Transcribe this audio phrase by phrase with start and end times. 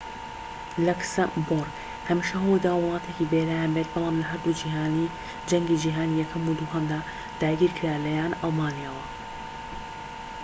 [0.87, 1.73] لەکسەمبۆرگ
[2.07, 4.57] هەمیشە هەوڵیداوە وڵاتێکی بێلایەن بێت بەڵام لە هەردوو
[5.49, 6.99] جەنگی جیهانی یەکەم و دووهەمدا
[7.41, 9.03] داگیرکرا لەلایەن ئەڵمانیاوە